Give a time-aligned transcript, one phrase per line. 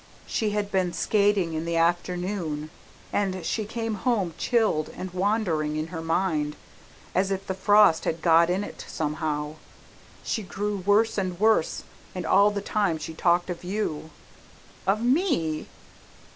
[0.25, 2.71] She had been skating in the afternoon,
[3.13, 6.55] and she came home chilled and wandering in her mind,
[7.13, 9.57] as if the frost had got in it somehow.
[10.23, 11.83] She grew worse and worse,
[12.15, 14.09] and all the time she talked of you."
[14.87, 15.67] "Of me?"